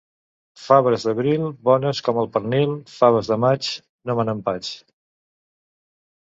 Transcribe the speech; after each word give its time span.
Faves 0.59 1.03
d'abril, 1.09 1.43
bones 1.69 2.01
com 2.07 2.19
el 2.21 2.29
pernil; 2.37 2.73
faves 2.95 3.29
de 3.33 3.39
maig, 3.45 3.69
no 4.11 4.17
me 4.21 4.27
n'empatx. 4.31 4.73